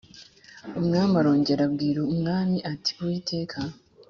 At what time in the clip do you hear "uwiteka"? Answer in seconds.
3.01-3.59